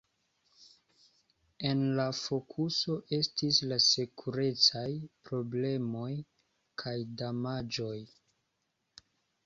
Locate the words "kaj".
6.85-6.99